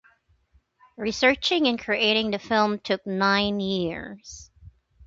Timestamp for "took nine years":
2.79-4.49